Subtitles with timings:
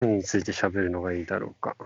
[0.00, 1.76] 何について喋るのがいいだろうか。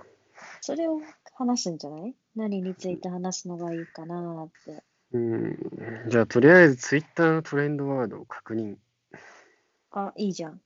[0.61, 1.01] それを
[1.35, 2.15] 話すんじゃない？
[2.37, 4.83] 何について話すのがいいかなって。
[5.13, 5.59] うん。
[6.09, 8.77] じゃあ、とりあえずツイッターのトレンドワードを確認。
[9.91, 10.61] あ、いいじゃん。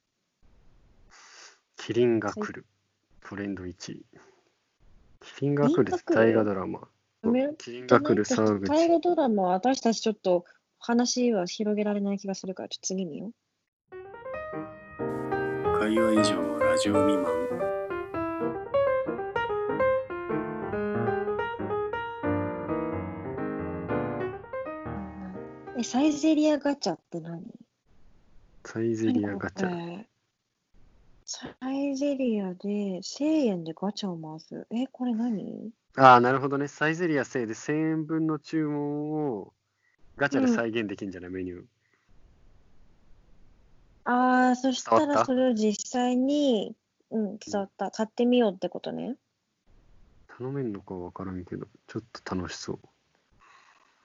[1.76, 2.66] キリンが来る。
[3.26, 4.04] トレンド1位。
[5.20, 6.88] キリンが来る大河ドラマ。
[7.58, 8.68] キリンが来る沢口。
[8.68, 10.44] 大河ドラマ私たちちょっと
[10.78, 13.32] 話は広げられない気がするから、ちょっと次によ。
[15.78, 17.26] 会話以上は70未満。
[25.76, 27.42] えサイゼリアガチャって何？
[28.64, 30.04] サイゼリアガチャ。
[31.24, 34.66] サイゼリアで1000円でガチャを回す。
[34.70, 35.70] えこれ何？
[35.96, 36.68] ああなるほどね。
[36.68, 39.52] サイゼリア製で1000円分の注文を
[40.16, 41.62] ガチャで再現できるんじゃない、うん、メニュー。
[44.10, 46.74] ああ、そしたらそれを実際に、
[47.10, 47.90] うん、伝わった。
[47.90, 49.16] 買ってみようってことね。
[50.38, 52.78] 頼めんのかわからんけど、ちょっと楽しそう。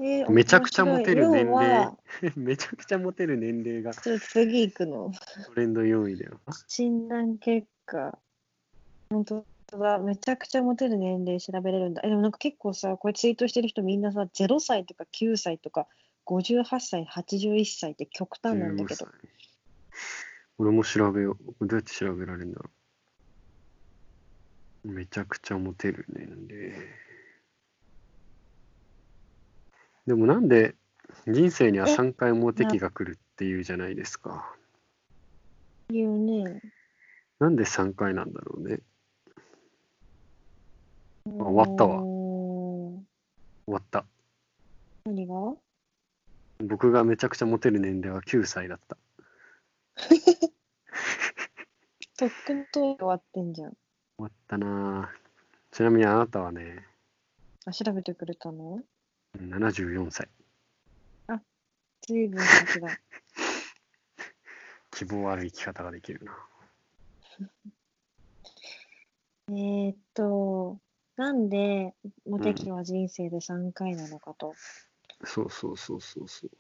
[0.04, 1.98] えーめちゃくちゃモテる年齢は。
[2.36, 5.14] めちゃくちゃモテる年齢がちょっと次行くの。
[5.46, 6.42] トレンド4位だよ。
[6.68, 8.20] 診断結果。
[9.10, 10.00] 本当だ。
[10.00, 12.02] めちゃくちゃモテる年齢調べれるんだ。
[12.04, 15.88] え、でもなんか結構さ、これツイートしてる人みんなさ、0歳とか9歳とか
[16.26, 19.10] 58歳、81歳って極端なんだけど15。
[19.10, 19.43] 歳
[20.58, 21.68] 俺も調べよう。
[21.68, 22.70] どうやって調べられるんだろ
[24.86, 24.92] う。
[24.92, 26.74] めちゃくちゃモテる年齢。
[30.06, 30.76] でもなんで
[31.28, 34.54] 人生にはえ？3回モテ期が来るっていうじゃないですか。
[35.90, 36.62] いいよね。
[37.40, 38.80] なんで3回なんだろうね。
[41.26, 44.06] 終わったわ終わった。
[45.06, 45.56] 何が？
[46.60, 48.98] 僕がめちゃくちゃモテる年齢は9歳だった。
[52.18, 53.72] とっくにと終わってんじゃん。
[53.72, 53.78] 終
[54.18, 55.18] わったなぁ
[55.76, 56.86] ちなみにあなたはね、
[57.66, 58.82] あ、調べてくれたの
[59.38, 60.28] ？74歳。
[62.06, 62.90] ずいぶん先だ。
[64.92, 66.38] 希望ある生き方ができるな。
[69.50, 70.80] えーっと、
[71.16, 74.54] なんでモテ期は人生で3回なのかと。
[75.24, 76.52] そうそうそうそうそう。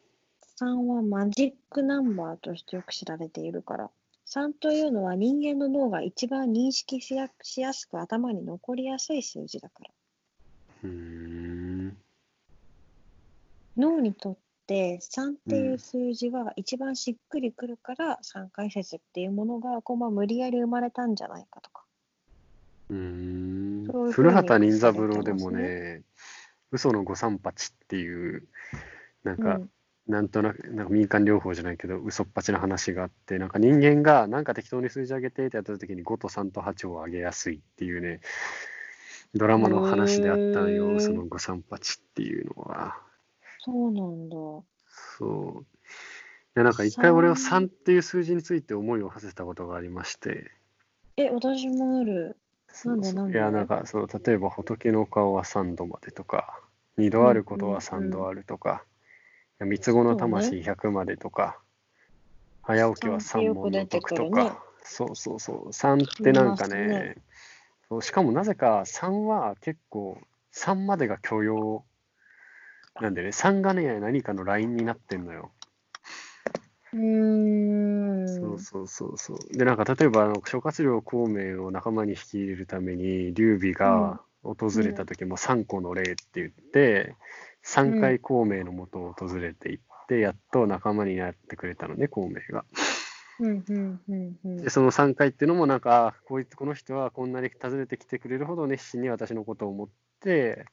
[0.60, 3.90] 3はマジックナンバーとしてよく知られているから。
[4.28, 9.90] 3というのは人間の脳が一番認識しやしやすく頭に残りやすい数字だから。
[13.78, 14.38] 脳にとっ
[14.68, 21.84] て3っていう数字は一番しっくりくるから3回説っていうものがこうまあ無理やり生まれたんじゃないかとか。
[22.90, 26.04] うーんそういう古畑任三郎でもね、
[26.72, 28.48] 嘘の御三八っていう、
[29.24, 29.70] なんか、うん
[30.08, 38.20] なんとなく、なんか民間療法じゃないけど、嘘っぱちな話があって、なんか人間がなんか適当に数字上げてってやった時に5と3と8を上げやすいっていうね、
[39.34, 42.98] ドラマの話であったのよ、へー嘘の御三八っていうのは。
[43.60, 44.36] そうなんだ。
[45.18, 45.62] そう。
[45.62, 45.66] い
[46.56, 50.52] や、なんか一回俺は三3っていう数字について思いを馳せたことがありまして、
[51.16, 52.36] え、私もある。
[52.86, 53.34] なんでなんで？
[53.34, 56.60] いや、なんか、その、例えば、仏の顔は3度までとか、
[56.98, 58.80] 2度あることは3度あるとか、いや
[59.66, 61.60] 三つ子の魂100までとか、
[62.62, 67.16] 早起きは3問の得とか、そうそうそう、3ってなんかねね、
[67.90, 70.18] そうしかもなぜか3は結構、
[70.52, 71.86] 3までが許容。
[73.02, 75.52] なんでね、3がね、何かのラインになってんのよ。
[76.94, 78.28] うーん。
[78.28, 79.58] そうそうそうそう。
[79.58, 87.16] で、なんか例えば、あの諸葛亮孔明を仲間に引き入れるために、劉備が訪れた時も三個の礼って言って、
[87.66, 92.66] 3回孔明のもとを訪れていって、やっと仲間になってくれたのね、孔明が。
[93.40, 94.58] うんうんうんうん。
[94.58, 100.66] で、その3回っていうのも、なんか、あこいつ、この人はこんなに訪ねてきてくれるほど熱心に私のことを思って、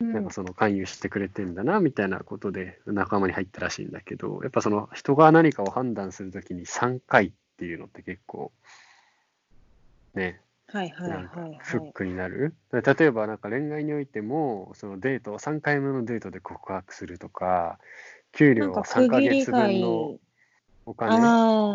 [0.00, 8.52] なんかその勧誘してくれてんだな、みたいなことで仲間に入ったらしいんだけど、やっぱその人が何かを判断するときに3回っていうのって結構、
[10.14, 10.40] ね、
[10.74, 11.58] はいはいはいはい。
[11.60, 12.52] フックになる？
[12.72, 17.78] 例えばなんか恋愛においても、そのデート、3回目のデートで告白するとか、
[18.32, 19.52] 給料をなんか3ヶ区切り月。
[19.52, 20.18] 分の
[20.86, 21.20] お金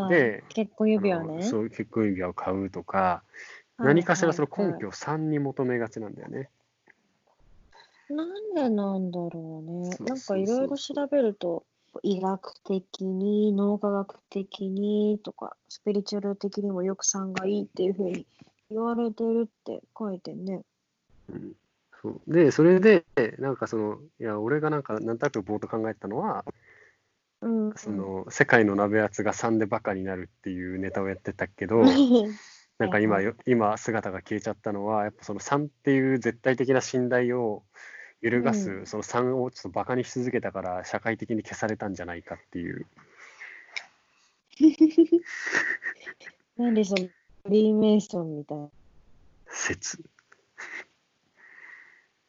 [0.10, 1.44] で結婚指輪ね。
[1.44, 3.24] そういう結婚指輪を買うとか、は
[3.86, 6.50] い何かしらその根拠を3に求めがちなんだよね。
[8.10, 9.92] なんでなんだろうね。
[9.94, 11.64] そうなんかいろいろ調べると、
[12.04, 18.26] 医学的に、脳科学的にとか、スピリチュアル的にもよく3がいいっていうふうに
[18.70, 20.62] 言われてるって書いてんね。
[21.30, 21.54] うん
[22.02, 23.04] そうで、それで、
[23.40, 26.46] なんかその、いや、俺がなんか、なんとなくぼーっと考えたのは、
[27.42, 27.74] うん。
[27.76, 31.82] その、世界の鍋圧が3でバカになるっていうネタをやってたけど、
[32.78, 37.64] なんか今よ、今姿が消えちゃったのは、やっぱその3っていう絶対的な信頼を
[38.22, 42.86] 揺るがす、うんその3をちょっとバカにし続けたから、社会的に消されたんじゃないかっていう。
[46.58, 47.10] なんでその、
[47.44, 48.70] フリーメイソンみたいな。
[49.48, 49.98] 説。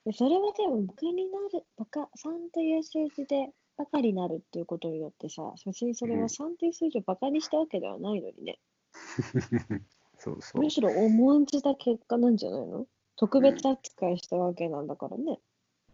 [0.05, 8.59] でそれはでも、バカになる、バカ、3という数字でバカになるっていうことによってさ、別にそれうんは3という数字をバカにしたわけではないのにね。
[10.19, 10.71] そうそうむ。
[10.71, 12.87] しろ重んじた結果なんじゃないの？
[13.17, 15.39] 特別扱いしたわけなんだからね。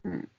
[0.05, 0.31] うん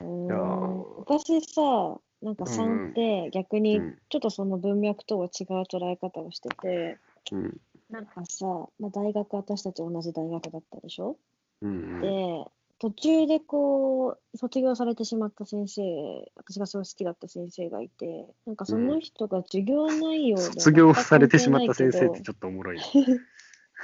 [0.00, 6.98] うーんいやー私さ、なんか3って逆にうんちょっとその文脈とは違う捉え方をしてて、
[7.32, 7.60] うん。
[7.90, 8.46] なんかさ、
[8.78, 11.16] まあ、大学私たち同じ大学だったでしょ、
[11.62, 12.44] うんで、
[12.78, 15.82] 途中でこう、卒業されてしまった先生、
[16.34, 22.78] 私がすごい好きだった先生がいて、なんかその人が授業内容で卒業されてしまった先生ってちょっとおもろい。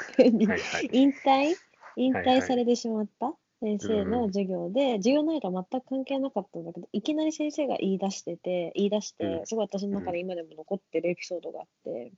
[0.18, 0.90] はいはい。
[0.92, 1.54] 引退？
[1.96, 2.38] 引はいはい。
[2.40, 3.34] 退されてしまった？
[3.60, 9.46] 先生の授業で、授業内容が全く関係なかったんだけど、いきなり先生が言い出してて、言い出して、うん。
[9.46, 12.12] すごい私の中で今でも残ってるエピソードがあって、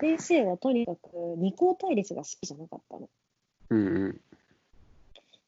[0.00, 3.08] 先生はとにかく二項対立が好きじゃなかったの。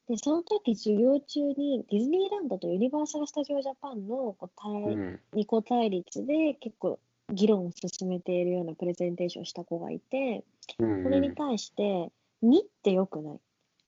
[0.07, 10.45] で、その時授業中にディズニーランドとユニバーサル・スタジオ・ジャパンのこう二項対立で結構議論を進めているようなプレゼンテーションをした子がいて、
[10.79, 12.09] うんそれに対して、
[12.43, 13.39] 2って良くない。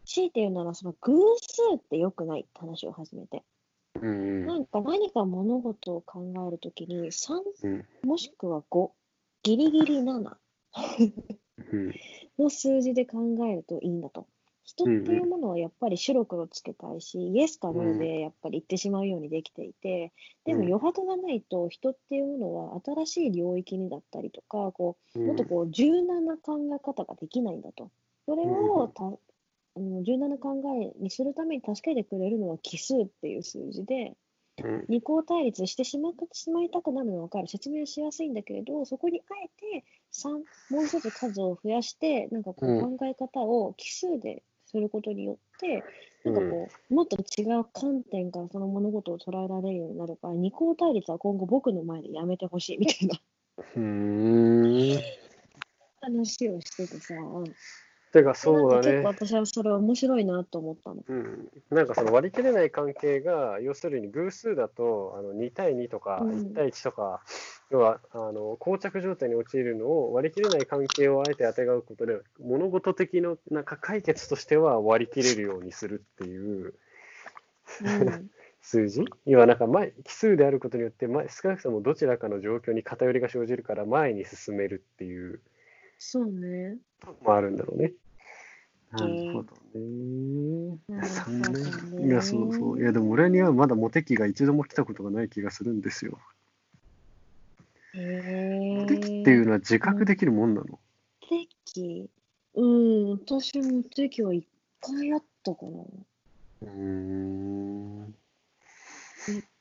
[0.09, 3.44] 強いて言うなら、その偶数って良くないって話を始めて。
[4.01, 7.85] うんなんか何か物事を考えるときに、3うん。
[8.03, 8.91] もしくは5、
[9.44, 10.39] ギリギリ7
[11.71, 11.94] うん。
[12.39, 14.27] の数字で考えるといいんだと。
[14.63, 20.12] 人っていうものはやっぱり白黒つけたいし、イエスかノーでやっぱり言ってしまうようにできていて、
[20.45, 20.67] でもうん。
[20.67, 25.27] 余白がないと人っていうものは新しい領域にだったりとか、こううん。
[25.27, 27.91] もっとこう柔軟な考え方ができないんだと。
[28.25, 29.12] それをた、
[29.79, 34.13] あの柔軟な考えにするために助けてくれるのは奇数っていう数字で、
[34.63, 37.47] うん二項対立してしまってしまいたくなるのは分かる。
[37.47, 39.47] 説明しやすいんだけれど、そこにあえ
[39.79, 40.31] て3、
[40.69, 45.81] もう一つ数を増やして、なんかこううん考え方を奇数ですることによって、
[46.25, 53.21] なんかこう、もっと違う観点からその物事を捉えられるようになるから、二項対立は今後僕の前でやめてほしいみたいな。
[56.01, 57.15] 話をしててさ、
[58.11, 59.27] てかそうだねなんか結構。
[59.27, 61.03] 私はそれは面白いなと思ったの。
[61.07, 67.21] うん、なんかその割り切れない関係が要するに偶数だとあの2対2とかうん1対1とか、
[67.69, 76.73] 要はあの膠着状態に陥るのを割り切れない関係をあえてあてがうことで物事的のなんか解決としては割り切れるようにするっていう
[77.81, 78.29] うん、
[78.62, 79.05] 数字？
[79.25, 85.41] 要はなんか前奇数であることによって前少なくともどちらかの状況に偏りが生じるから前に進めるっていう
[86.00, 86.78] そうね。
[87.22, 87.94] もあるんだろうね。
[88.94, 89.81] ーなるほどね。
[90.88, 91.01] ね
[91.98, 92.80] 年いや、そうそう。
[92.80, 96.18] いや、でも俺にはまだモテ期が一度も来たことがない気がするんですよ。
[97.94, 100.80] へモテ期っていうのは自覚できるもんなの？
[101.19, 102.10] 敵
[102.56, 104.48] うん、私も敵は一
[104.81, 105.69] 回あったかな。
[106.62, 108.16] うーん。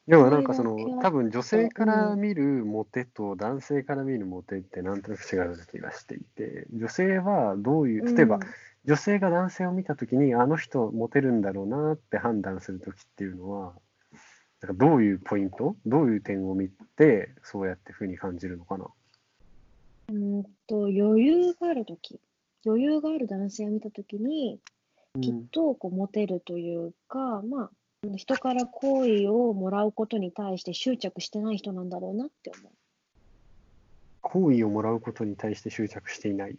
[0.09, 8.43] うんでもなんかその多分女性から見るモテと男性から見るモテってなんとなく違う気がしていて女性はどういう例えばうん。
[8.85, 13.75] 女性が男性を見た時にあの人モテるんだろうなって判断する時っていうのは
[14.63, 18.87] なんかどういうポイントどういう点を見てそうやってふうに感じるのかな？
[20.11, 22.19] うんと余裕があるとき、
[22.65, 24.59] 余裕がある男性を見たときに、
[25.21, 27.71] きっとこうモテるというか、まあ、
[28.17, 32.73] 人から好意をもらうことに対して執着してない人なんだろうなって思う。
[34.21, 36.57] 好意をもらうことに対して執着していない。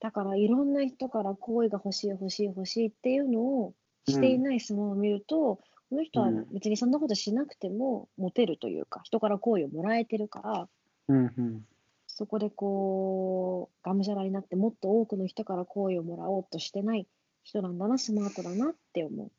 [0.00, 3.74] だからいろんな人から好意が欲しい欲しい欲しいっていうのを
[4.08, 10.68] していない相撲を見ると、この人はうん別にそんなことしなくてもモテるというか、人から好意をもらえてるから、
[11.08, 11.66] うんうん
[12.14, 17.08] そこでこう、がむしゃらになってもっと多くの人から好意をもらおうとしてない
[17.42, 19.30] 人なんだな、スマートだなって思う。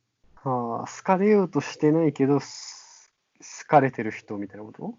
[0.44, 4.98] はあ、好かれようとしてないけど、す好かれてる人みたいなこと？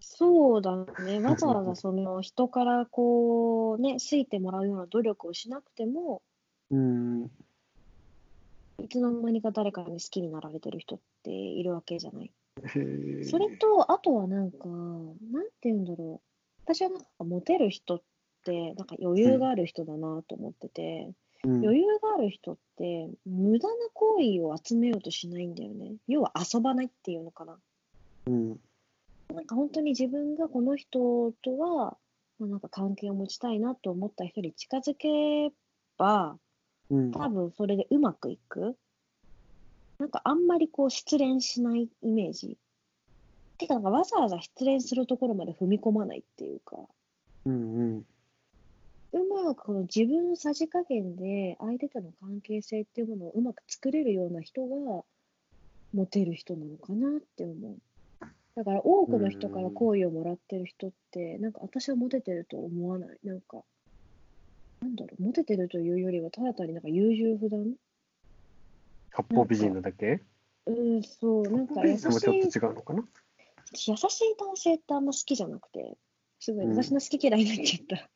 [0.00, 1.20] そうだね。
[1.20, 6.22] わざわざその人からこうね、好いてもらうような努力をしなくても、
[6.70, 7.30] うん。
[8.82, 12.32] いつの間にか誰かに好きになられてる人っているわけじゃない。
[13.24, 16.26] それと、あとはなんか、なんて言うんだろう。
[16.64, 18.02] 私はなんかモテる人っ
[18.44, 21.14] て、なんか余裕がある人だなと思ってて、うん
[21.48, 25.94] 余裕がある人って、無駄な行為を集めようとしないんだよね。
[26.08, 27.58] 要は遊ばないっていうのかな。
[28.26, 28.60] うん
[29.34, 31.96] なんか本当に自分がこの人とは
[32.38, 35.52] まあ、なんか関係を持ちたいなと思った人に近づけ
[35.96, 36.36] ば、
[36.90, 37.10] うん。
[37.12, 38.76] 多分それでうまくいく。
[39.98, 42.58] なんかあんまりこう失恋しないイメージ。
[43.58, 46.76] てか、なんかわざわざ失恋するところまで踏み込まないっていうか、
[47.46, 48.06] うんうん。
[49.20, 55.04] うまくこの自分のさじ加減で相手との関係性っていうものをうまく作れるような人が
[55.94, 57.76] モテる人なのかなって思う。
[58.54, 63.18] だから多くの人から好意をもらってる人って、なんか私はモテてると思わない。
[63.22, 63.62] なんか、
[64.80, 67.74] なんだろう、モテてるというよりはただ単になんか優柔不断？
[69.10, 70.20] 八方美人なだけ？
[70.66, 73.04] うん、そう、なんか優しい、もうちょっと違うのかな？
[73.72, 73.96] 優しい
[74.38, 75.96] 男性ってあんま好きじゃなくて、
[76.40, 78.08] すごいうん私の好き嫌いになっちゃった。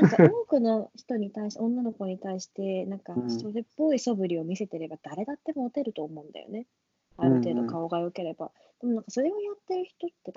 [0.00, 6.66] なんか多くの人に対し、女の子に対して、なんかうんそれっぽい素振りを見せてれば誰だってモテると思うんだよね。
[7.16, 8.50] ある程度顔が良ければ。
[8.80, 10.32] でもなんかそれをやってる人って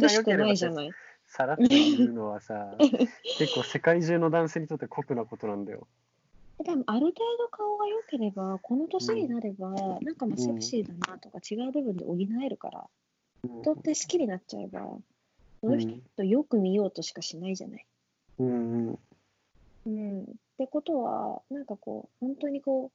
[0.00, 0.90] 美しくないじゃない。
[1.26, 2.74] さらっと言うのはさ、
[3.38, 5.86] 結構世界中の男性にとって酷なことなんだよ。
[6.64, 12.90] でもある程度顔が良ければ、この年になれば、なんかまあセクシーだなとか違う部分で補えるから、うん
[13.42, 14.98] 人って好きになっちゃえば、
[15.62, 17.86] その人とよく見ようとしかしないじゃない。
[18.44, 18.98] うんうん。
[19.86, 20.24] うん、っ
[20.58, 22.90] てことは、なんかこう、本当にこ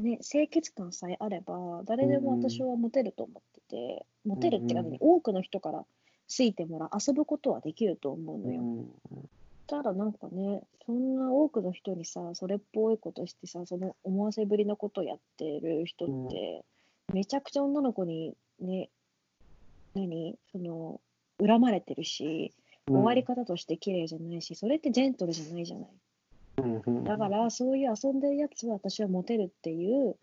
[0.00, 5.86] う、ね、清潔感さえあれば、誰でも私はモテると思ってて、モテるっていうか、うんうん多くの人から好
[6.44, 8.60] いてもらう、遊ぶことはできると思うのよ。
[8.60, 8.90] うん
[9.66, 16.64] ただなんかね、そんな多くの人にさ、それっぽいことしてさ、その思わせぶりなことをやってる人って、
[17.14, 18.90] めちゃくちゃ女の子にね、
[19.94, 20.36] 何？
[20.52, 21.00] その、
[21.38, 22.52] 恨まれてるし、
[22.86, 25.88] 終わり方として綺麗じゃないし、それってジェントルじゃないじゃない。
[27.04, 30.16] だから、そういう遊んでるやつは私はモテるっていう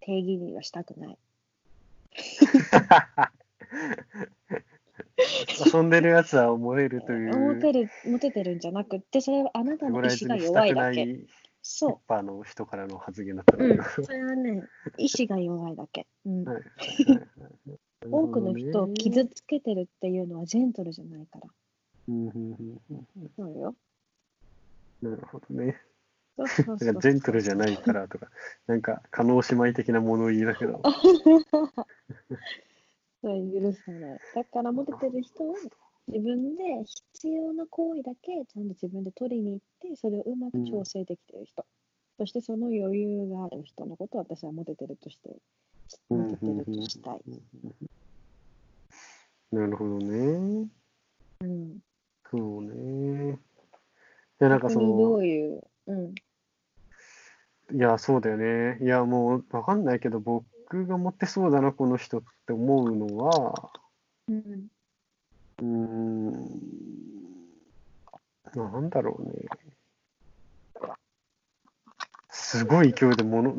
[0.00, 1.18] 定義にはしたくない。
[5.74, 7.36] 遊んでるやつは思えるという。
[7.54, 11.20] モテる、モテてるんじゃなくって、それはあなたの意志が弱いだけ。
[11.64, 13.60] そパーの人からの発言だったう。
[13.60, 13.78] うん。
[14.04, 14.62] それはね、
[14.98, 16.08] 意志が弱いだけ。
[16.26, 16.44] うん。
[18.10, 21.46] 多くの人を傷つけてるっていうのはジェントルじゃないから。
[22.08, 23.74] うんうんうんうんそうよ。
[25.02, 25.80] なるほどね。
[26.36, 28.30] そうそうそうなんかジェントルじゃないからとか、
[28.66, 30.80] なんか、加納姉妹的な物言いだけど。
[33.20, 34.20] それ許さない。
[34.34, 35.54] だからモテてる人は
[36.08, 36.64] 自分で
[37.12, 41.64] 必要な行為だけちゃんと自分で取りに行って、それをうまく調整できてる人。
[42.18, 45.36] そしてその余裕がある人のことを私はモテてるとして、
[46.08, 47.20] モテてるとしたい。
[49.52, 50.68] なるほどね。
[51.42, 51.78] うん。
[52.32, 53.38] そうね。
[54.38, 56.14] で、なんかそ逆にどの、ういう、うん。
[57.76, 58.78] いや、そうだよね。
[58.82, 63.70] いや、もう、わかんないけど、僕が持ってそうだな、この人って思うのは、
[64.28, 64.68] うん。
[65.58, 66.32] うーん、
[68.54, 69.32] なんだろうね。
[72.30, 73.54] すごい勢いで物、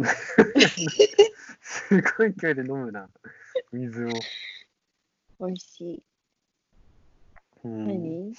[1.61, 3.07] すごい勢いで飲むな、
[3.71, 4.09] 水を。
[5.39, 6.03] 美味しい。
[7.63, 8.33] うん何？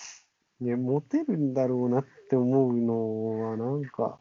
[0.61, 4.18] ね、モテるんだろうなって思うのは、なんか、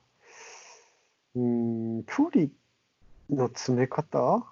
[1.35, 2.47] うーん、距離
[3.29, 4.45] の詰め方？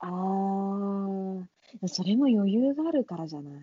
[0.00, 3.54] ああ、それも余裕があるからじゃない？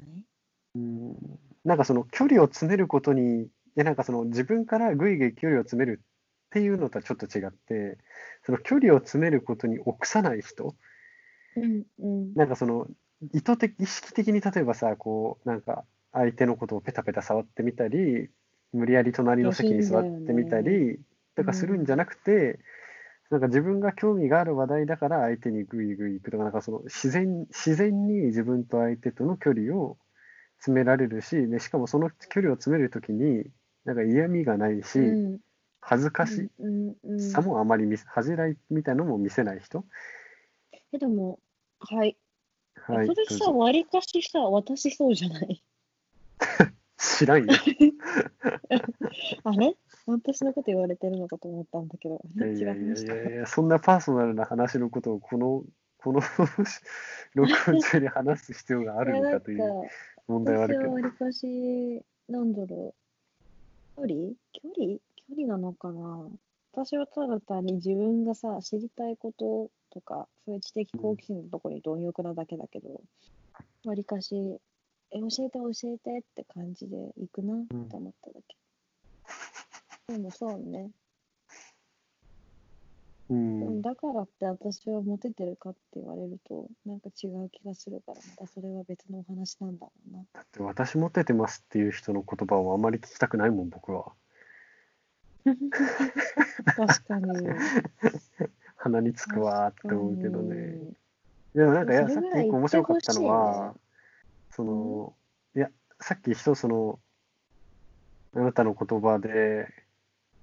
[0.76, 7.98] うん、なんかその距離を詰めることに、いやなんかその自分からぐいぐい距離を詰めるっていうのとはちょっと違って、
[8.46, 10.76] その距離を詰めることに臆さない人、
[11.58, 12.34] うんうん。
[12.34, 12.88] なんかその
[13.34, 18.30] 意図的、意識的に例えばさ、こう、なんか相手のことをペタペタ触ってみたり、
[18.74, 21.00] 無理やり隣の席に座ってみたり
[21.36, 22.60] とかするんじゃなくて、
[23.32, 29.98] なんか自分が興味がある話題だから相手にグイグイ行くとか、なんかその自然、自然に自分と相手との距離を
[30.58, 33.46] 詰められるし、でしかもその距離を詰めるときに、
[33.86, 35.42] なんか嫌味がないし、うん
[35.82, 39.86] 恥ずかしうんうんさもあまり見せ、恥じらいみたいなのも見せない人。
[40.94, 41.40] え、でも、
[41.80, 42.18] はい。
[42.76, 43.08] はい。
[43.08, 45.64] それさ、わりかしさ、私そうじゃない？
[46.98, 47.48] 知らんよ。
[49.44, 49.76] あれ？
[50.06, 52.22] 私のこと言われてるのかと思ったんだけど。
[52.36, 52.94] いやいやいや
[53.30, 55.64] 違いやそんなパーソナルな話のことをこの、
[55.98, 56.22] この
[57.36, 59.90] 録音中に話す必要があるのかという
[60.28, 61.02] 問題はあるけど私はわ。
[61.02, 62.96] りかし、なんだろ
[63.98, 64.02] う。
[64.02, 64.34] 距離？
[64.54, 65.00] 距離？
[65.16, 66.28] 距離なのかな？
[66.74, 73.02] 私はただ単に自分がさ、知りたいこととか、そういう知的好奇心のところに貪欲なだけだけど、
[73.86, 74.60] わりかし、
[75.14, 80.14] え、教えて教えてって感じで行くなって思っただけ。
[80.14, 80.90] でもそうね。
[83.30, 83.82] ううん。
[83.82, 90.24] だからって私はモテてるかって言われるとなんか違う気がするからまたそれは別のお話なんだろうな。
[90.34, 94.12] だって私モテてますっていう人の言葉をあまり聞きたくないもん、僕は。
[95.44, 97.48] 確かに。
[98.76, 100.56] 鼻につくわーって思うけどね。
[100.56, 100.58] う
[100.90, 100.98] ん
[101.54, 103.80] でもなんか、いや、さっき面白かったのはほ、
[104.52, 105.16] その、
[105.56, 107.00] いや、さっき人、その、
[108.34, 109.68] あなたの言葉で、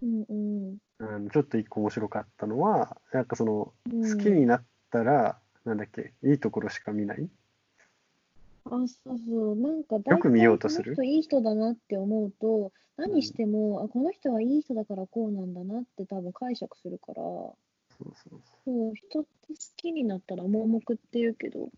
[0.03, 0.79] うんうん。
[1.01, 4.19] あのちょっと一個面白かったのは、なんかその、うん。
[4.19, 7.29] 好きになったら、なんだっけ、いいところしか見ない？
[8.65, 10.97] あ、そうそう、なんかよく見ようとする？
[11.05, 17.57] いい人だなって思うと、何しても、あ、この人はいい人だからこうなんだなって多分解釈するから、そ
[18.01, 21.71] うそうそう、人って好きになったら盲目って言うけど、す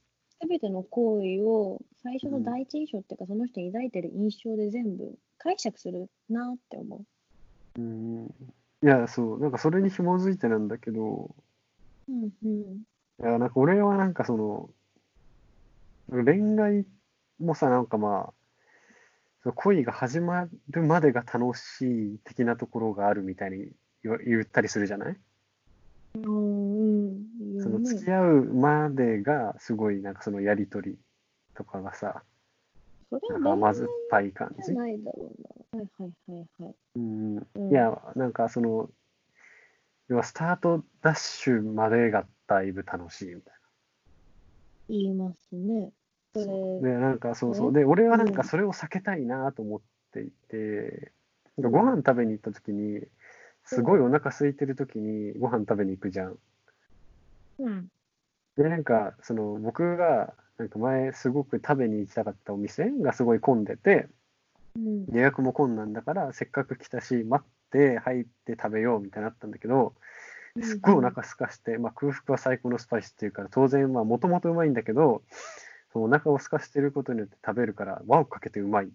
[0.49, 7.05] べての行為を最初の第一印象っていうか、その人に抱いてる印象で全部解釈するなって思
[7.77, 7.81] う。
[7.81, 8.27] うん。
[8.83, 11.35] いや、そう、なんかそれに紐づいてなんだけど、
[12.09, 12.83] うんうん。
[13.21, 14.71] いや、なんか俺はなんかその、
[16.11, 16.87] 恋愛
[17.39, 18.35] もさ、なんかま
[19.45, 21.83] あ、恋が始まるまでが楽し
[22.15, 25.17] い的なところがあるみたいに言ったりするじゃない？
[26.13, 30.99] その付き合うまでがすごいなんかそのやりとり
[31.55, 32.23] とかがさ、
[33.45, 34.73] 甘酸っぱい感じ？
[34.75, 35.33] ないだろ
[35.73, 35.81] うな。
[35.81, 36.75] はいはいはいはい。
[36.97, 38.91] うん、うんいや、なんかその、
[40.09, 43.55] 要はスタートダッシュまでがだいぶ楽しいみたい
[44.89, 45.93] 言いますね。
[46.35, 46.53] それな。
[46.81, 47.73] で、なんかそうそう。
[47.73, 49.81] ねで、俺はなんかうんそれを避けたいなと思っ
[50.13, 51.13] ていて、
[51.57, 53.07] なんかご飯食べに行った時に、
[53.71, 56.37] すごいお腹空いてる時にご飯食べに行くじゃん。
[57.61, 57.89] うん。
[58.57, 64.09] で、なんか、その僕が、なんか前すごく食べに行きたかったお店がすごい混んでて、
[64.75, 65.07] うん。
[65.07, 69.95] 予約も困難だから、せっかく来たし、待って入って食べようみたいになったんだけど、
[70.61, 75.23] すっごいお腹すかして、まあ、空腹は最高のスパイスっていうから、当然、まあ、もともとうまいんだけど、
[75.93, 78.91] そのお腹を空かしてることによって食べるから、輪をかけてうまい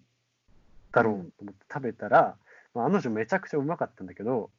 [0.92, 2.36] だろうと思って食べたら、
[2.74, 4.50] まあ、あの女めちゃくちゃうまかったんだけど、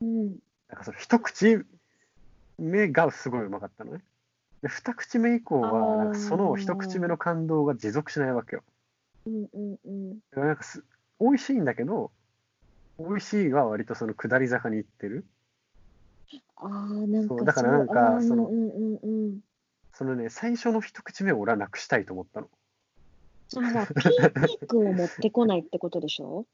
[0.00, 0.36] うん。
[0.68, 1.58] なんかその一口
[2.58, 4.04] 目がすごいうまかったのね。
[4.62, 8.62] で、二口目以降あは、ーなんかその一口目の感動が持続しないわけよ。
[9.26, 10.18] うんうんうん。
[10.32, 10.84] なんかす
[11.20, 12.10] 美味しいんだけど、
[12.98, 15.24] 美味しいは割とその下り坂に行ってる。
[16.56, 16.68] ああ、
[17.06, 19.40] なんかだからなんかそのうんうんうん。
[19.92, 22.48] そのね、最初の一口目を俺はなくしたいと思ったの。
[23.48, 26.46] そのさ、ピークを持ってこないってことでしょ？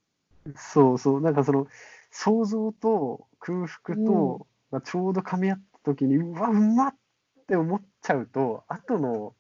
[0.57, 1.67] そうそう、なんかその
[2.13, 6.95] 想像と空腹と、まあ、ちょうど噛み合った時に、うわ、うまっ
[7.43, 9.35] って思っちゃうと、後の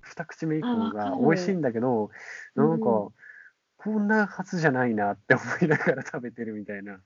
[0.00, 2.10] 二口目以降が美味しいんだけど、
[2.54, 6.92] うんなんか、こんなはずじゃないなって思いながら食べてるみたいな。
[6.92, 6.98] な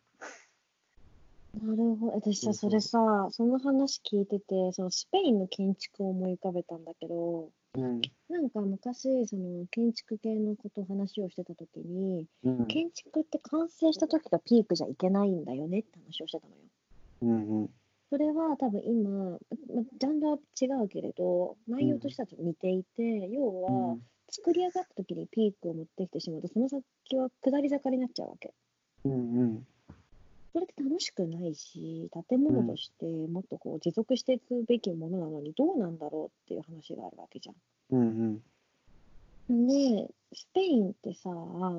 [1.74, 2.12] るほど。
[2.12, 8.00] 私さ、それさ、その話聞いてて、そのスペインの建築を思い浮かべたんだけど、うん。
[8.28, 12.66] なんか昔、その建築系のこと話をしてた時に、うん。
[12.66, 16.62] 建築って完成した時がピークじゃいけないんだよねって話をしてたのよ。
[17.22, 17.70] うんうん。
[18.08, 19.38] それは多分今、ま、
[19.98, 23.96] ジャンルは違うけれど、内容としては似ていて、要は、
[24.28, 26.84] 作り上がった時にピークを持ってきてしまうと、その先
[27.16, 28.54] は下り坂になっちゃうわけ。
[29.04, 29.66] うんうん。
[30.56, 37.52] それって楽しくないし、建物としてもっとこう持続していくべきものなのに、どうなんだろうっていう話があるわけじゃ
[37.90, 38.42] うん
[39.50, 39.64] うん。
[39.64, 39.66] ん。
[39.66, 41.70] で、スペインってさ、まあ、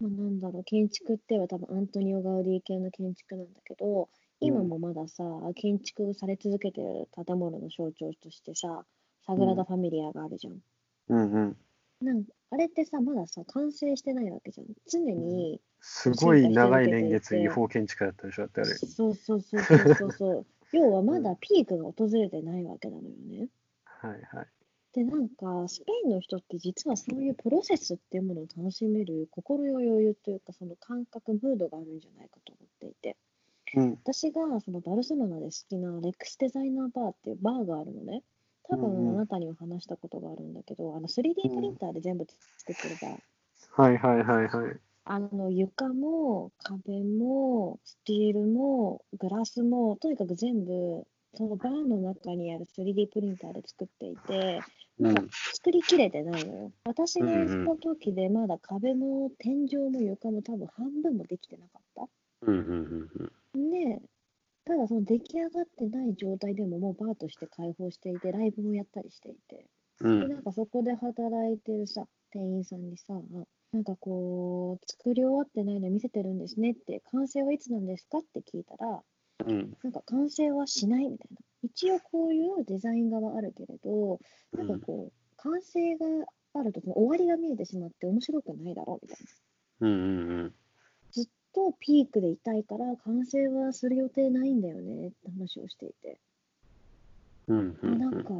[0.00, 4.08] なんだろう、建築っては多分アントニオ・ガウディ系の建築なんだけど、
[4.40, 5.22] 今もまださ、
[5.54, 8.84] 建築され続けてる建物の象徴としてさ、
[9.24, 10.58] サグラダ・ファミリアがあるじゃん。
[11.10, 11.56] うんうん。
[12.00, 14.66] なんあれってさ、まださ、完成してないわけじゃん。
[14.90, 18.70] 常に、すごい長い年月違法建築だったでしょ、だってあれ。
[18.74, 20.46] そうそうそうそうそうそう。
[20.72, 23.50] 要はまだピークが訪れてないわけなのよね。
[23.84, 24.46] はいはい。
[24.94, 33.16] で、なんか、スペインの人って実はそういうプロセスっていうものを楽しめる心の余裕というか、その感覚、ムードがあるんじゃないかと思っていて。
[33.76, 33.90] うん。
[34.02, 38.22] 私がそのバルセロナで好きなレックスデザイナーバーっていうバーがあるのね。
[38.62, 43.20] 多うんうん分あなたには話したことがあるんだけど、あの 3D プリンターで全部作ってるバー。
[43.82, 44.80] はいはいはいはい。
[45.06, 54.60] あの床も壁もスチールもグラスもとにかく全部そのバーの中にある 3D プリンターで作っていて、
[54.98, 56.72] うんまだ作りきれてないのよ。
[56.84, 62.06] 私がうんうん行った時でまだ壁も天井も床も多分半分もできてなかった。
[62.42, 63.10] うんうん
[63.54, 64.00] うんで、
[64.64, 69.66] ただその出来上がってない状態でももうバーとして開放していて、ライブもやったりしていて、
[70.00, 70.28] うん。
[70.28, 73.20] で、なんかそこで働いてるさ、店員さんにさ、
[73.74, 79.02] なんかこう、作り終わってないの見せてるんですねって、完成はいつなんですかって聞いたら、
[79.46, 79.76] うん。
[79.82, 81.38] なんか完成はしないみたいな。
[81.64, 84.20] 一応こういうデザイン画はあるけれど、
[84.52, 86.06] なんかこう、完成が
[86.54, 89.26] あるとその終わりが見えてしまって面白くないだろうみたい
[89.80, 89.88] な。
[89.88, 90.54] うんうんうん。
[91.10, 96.20] ずっとピークでいたいから完成はする予定ないんだよねって話をしていて。
[97.48, 98.30] うんうんなんか、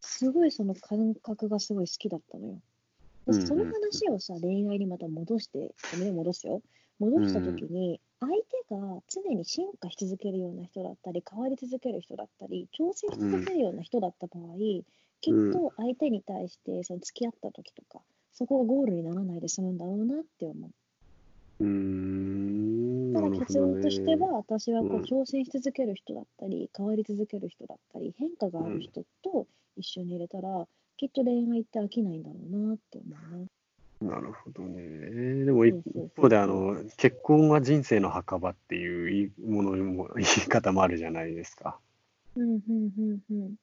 [0.00, 2.62] すごいその感覚がすごい好きだったのよ。
[3.30, 6.62] うんうんその話をさ、恋愛にまた戻して、ごめんね、戻すよ。
[6.98, 8.40] 戻したときに、相手
[8.74, 14.56] が常に進化し続けるような人だったり、変わり続ける人だったり、挑戦し続けるような人だった場合、
[15.22, 20.70] きっと相手に対してその付き合った時とか、そこがゴールにならないで済むんだろうなって思う。
[21.60, 22.50] うーん。
[23.12, 30.66] ただ結論としては、私はこううん挑戦し続ける人だったり、変わり続ける人だったり、変化がある人と一緒に入れたら、
[31.00, 33.48] きっと恋愛って飽きないんだろうなって思
[34.02, 34.16] うな。
[34.16, 35.46] なるほどね。
[35.46, 35.74] でも一
[36.14, 41.78] 方であの、結婚は人生の墓場っていう言いものも言い方もあるじゃないですか。
[42.36, 43.54] うんうんうんうん。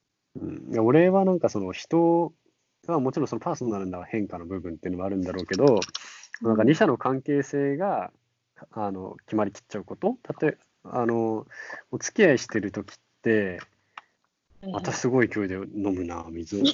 [0.71, 2.34] うん、俺はなんかその人
[2.88, 5.80] はもちろんそのパーソナルな変化の部分っていうのもあるんだろうけど、
[6.41, 8.10] なんか二者の関係性が
[8.71, 10.17] あの決まりきっちゃうこと？
[10.41, 11.45] 例えあの
[11.91, 13.60] お付き合いしてる時って
[14.72, 16.63] またすごい勢いで飲むな水を。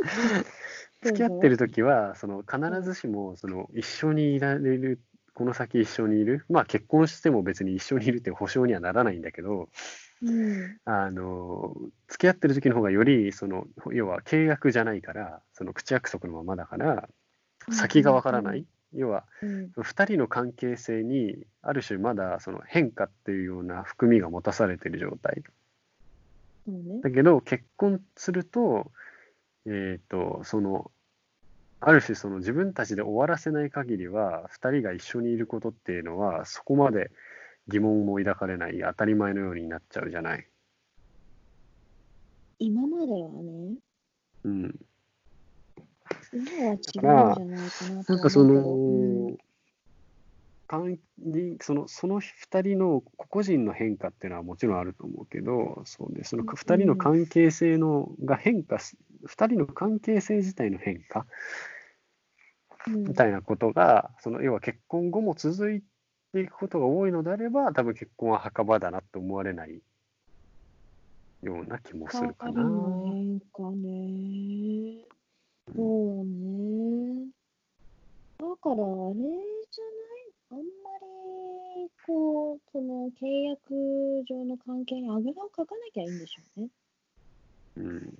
[1.02, 5.00] 付き合ってる時はその必ずしもその一緒にいられる
[5.34, 9.68] この先一緒にいるまあ結婚しても別に一緒にいるって保証にはならないんだけど
[10.22, 10.78] うん。
[10.84, 11.74] あの
[12.08, 17.08] 付き合ってる時の方がよりその要は契約じゃないからその口約束のままだから
[17.70, 19.70] 先がわからない、要はうん。
[19.76, 25.42] 2人の関係性にある種まだその変化っていうような含みが持たされてる状態
[26.78, 27.00] ね。
[27.02, 28.90] だけど結婚すると
[29.66, 30.90] えっ、とその
[31.80, 37.10] ある種その自分たちで終わらせない限りは2人が一緒にいることっていうのはそこまで
[37.68, 40.46] 疑問も抱かれない当たり前のようになっちゃうじゃない。
[42.58, 43.74] 今まではね、
[44.44, 44.80] うん、
[46.32, 49.36] 今は違うんじゃないかなとなんかそ思の、
[50.70, 61.26] 関にそのその2人の個々人の変化っていうのはもちろんあると思うけどそうでそのうん2人の関係性のが変化す2人の関係性自体の変化
[62.86, 65.82] みたいなことがその要は結婚後も続い
[66.32, 69.82] ていくことが多いのであれば多分結婚は墓場だなって思われない
[71.42, 72.62] ような気もするかな。
[72.62, 75.04] の変化ね。
[75.74, 77.26] そうね。
[78.38, 79.20] だからあれ
[79.70, 80.09] じゃない？
[80.52, 86.68] あんまり、こう、その契約上の関係にあぐらをかかなきゃいいんでしょうね。
[87.76, 88.18] うん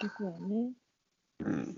[0.00, 0.72] 結局はね。
[1.40, 1.76] うん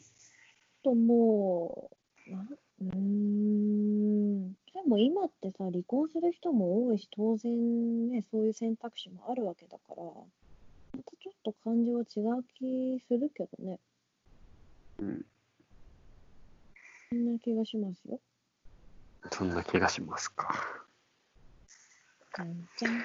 [0.85, 1.91] とも
[2.29, 4.53] う、なうーん。
[4.53, 13.81] でも今ってさ、離婚する人も多いし、当然ね、そういう選択肢もあるわけだから、またちょっと感情は違う気するけどね。
[15.01, 15.25] うん
[17.11, 18.21] そんな気がしますよ。
[19.33, 20.55] そんな気がしますか？
[22.37, 23.05] じゃんじゃん。